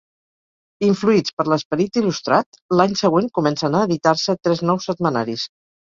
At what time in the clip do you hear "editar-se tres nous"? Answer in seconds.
3.91-4.89